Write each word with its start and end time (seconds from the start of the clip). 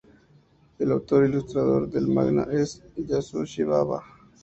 El 0.79 0.91
autor 0.91 1.25
e 1.25 1.29
ilustrador 1.29 1.87
del 1.87 2.07
manga 2.07 2.47
es 2.51 2.81
Yasushi 2.97 3.61
Baba. 3.63 4.01